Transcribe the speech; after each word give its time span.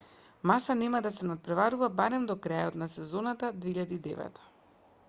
маса 0.51 0.75
нема 0.79 1.01
да 1.07 1.11
се 1.17 1.27
натпреварува 1.31 1.91
барем 2.01 2.27
до 2.33 2.39
крајот 2.47 2.79
на 2.85 2.89
сезоната 2.95 3.53
2009 3.71 4.45